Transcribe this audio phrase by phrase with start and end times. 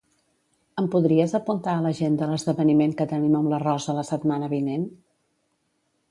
[0.81, 4.89] Em podries apuntar a l'agenda l'esdeveniment que tenim amb la Rosa la setmana vinent?